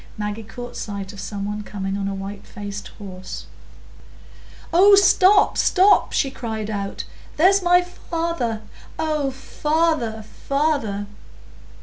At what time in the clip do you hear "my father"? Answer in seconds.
7.61-8.63